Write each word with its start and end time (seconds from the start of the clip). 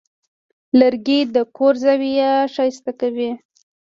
لرګی 0.79 1.19
د 1.35 1.37
کور 1.55 1.73
زاویې 1.83 2.31
ښایسته 2.53 2.91
کوي. 2.99 3.31